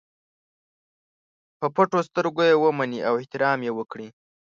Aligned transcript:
په 1.59 1.67
پټو 1.75 1.99
سترګو 2.07 2.41
یې 2.49 2.55
ومني 2.57 2.99
او 3.07 3.13
احترام 3.21 3.59
یې 3.67 3.71
وکړي. 3.75 4.07